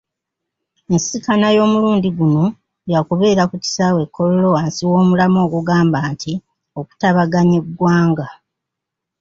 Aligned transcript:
Ensisinkano 0.93 1.47
y'omulundi 1.57 2.09
guno 2.17 2.45
yaakubeera 2.91 3.43
ku 3.49 3.55
kisaawe 3.63 3.99
e 4.05 4.09
Kololo 4.15 4.47
wansi 4.55 4.81
w'omulamwa 4.89 5.39
ogugamba 5.47 5.97
nti, 6.11 6.33
“Okutabaganya 6.79 7.57
eggwanga.” 7.63 8.27